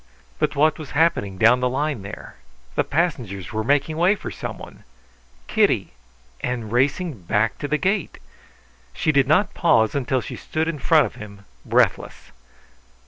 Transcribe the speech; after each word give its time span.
But 0.39 0.55
what 0.55 0.79
was 0.79 0.89
happening 0.97 1.37
down 1.37 1.59
the 1.59 1.69
line 1.69 2.01
there? 2.01 2.37
The 2.73 2.83
passengers 2.83 3.53
were 3.53 3.63
making 3.63 3.97
way 3.97 4.15
for 4.15 4.31
someone. 4.31 4.83
Kitty, 5.45 5.93
and 6.43 6.71
racing 6.71 7.21
back 7.21 7.59
to 7.59 7.67
the 7.67 7.77
gate! 7.77 8.17
She 8.93 9.11
did 9.11 9.27
not 9.27 9.53
pause 9.53 9.93
until 9.93 10.19
she 10.19 10.37
stood 10.37 10.67
in 10.67 10.79
front 10.79 11.05
of 11.05 11.17
him, 11.21 11.45
breathless. 11.63 12.31